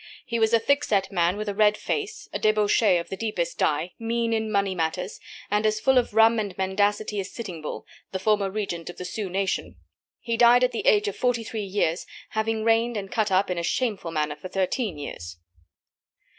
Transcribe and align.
He 0.25 0.39
was 0.39 0.51
a 0.51 0.57
thick 0.57 0.83
set 0.83 1.11
man 1.11 1.37
with 1.37 1.47
a 1.47 1.53
red 1.53 1.77
face, 1.77 2.27
a 2.33 2.39
debauchee 2.39 2.97
of 2.97 3.09
the 3.09 3.15
deepest 3.15 3.59
dye, 3.59 3.93
mean 3.99 4.33
in 4.33 4.51
money 4.51 4.73
matters, 4.73 5.19
and 5.51 5.63
as 5.63 5.79
full 5.79 5.99
of 5.99 6.15
rum 6.15 6.39
and 6.39 6.57
mendacity 6.57 7.19
as 7.19 7.29
Sitting 7.31 7.61
Bull, 7.61 7.85
the 8.11 8.17
former 8.17 8.49
Regent 8.49 8.89
of 8.89 8.97
the 8.97 9.05
Sioux 9.05 9.29
Nation. 9.29 9.75
He 10.19 10.37
died 10.37 10.63
at 10.63 10.71
the 10.71 10.87
age 10.87 11.07
of 11.07 11.15
forty 11.15 11.43
three 11.43 11.61
years, 11.61 12.07
having 12.29 12.63
reigned 12.63 12.97
and 12.97 13.11
cut 13.11 13.31
up 13.31 13.51
in 13.51 13.59
a 13.59 13.63
shameful 13.63 14.09
manner 14.09 14.35
for 14.35 14.47
thirteen 14.47 14.97
years. 14.97 15.37